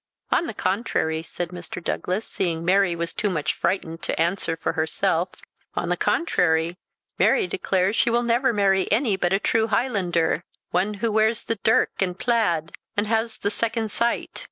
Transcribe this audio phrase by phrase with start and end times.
[0.31, 1.79] "On the contrary," said Mr.
[1.83, 5.29] Douglas, seeing Mary was too much frightened to answer for herself
[5.75, 6.79] "on the contrary,
[7.19, 11.57] Mary declares she will never marry any but a true Highlander one who wears the
[11.57, 14.39] dirk and plaid, and has the second sight.